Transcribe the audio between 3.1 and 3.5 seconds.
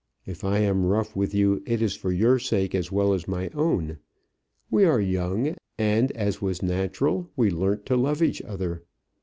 as my